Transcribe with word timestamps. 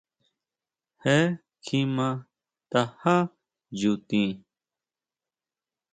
Je 1.03 1.17
kjima 1.63 2.07
tajá 2.71 3.15
nyutin. 3.79 4.29